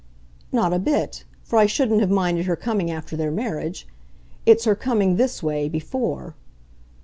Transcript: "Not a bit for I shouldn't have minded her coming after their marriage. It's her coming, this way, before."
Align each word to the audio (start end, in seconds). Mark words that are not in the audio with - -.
"Not 0.51 0.73
a 0.73 0.79
bit 0.79 1.25
for 1.43 1.59
I 1.59 1.67
shouldn't 1.67 2.01
have 2.01 2.09
minded 2.09 2.47
her 2.47 2.55
coming 2.55 2.89
after 2.89 3.15
their 3.15 3.29
marriage. 3.29 3.87
It's 4.47 4.65
her 4.65 4.73
coming, 4.73 5.17
this 5.17 5.43
way, 5.43 5.69
before." 5.69 6.33